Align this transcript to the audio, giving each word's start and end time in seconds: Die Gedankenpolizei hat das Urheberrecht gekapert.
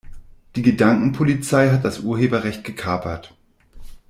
Die 0.55 0.63
Gedankenpolizei 0.63 1.69
hat 1.69 1.85
das 1.85 1.99
Urheberrecht 1.99 2.63
gekapert. 2.63 3.35